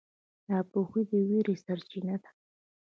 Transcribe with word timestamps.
ناپوهي 0.49 1.01
د 1.09 1.11
وېرې 1.27 1.55
سرچینه 1.65 2.15
ده. 2.21 2.29